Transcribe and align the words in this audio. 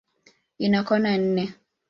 Ina 0.65 0.79
kona 0.87 1.13
nne. 1.21 1.43